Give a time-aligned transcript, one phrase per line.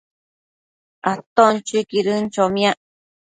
[1.11, 2.77] aton chuiquidën chomiac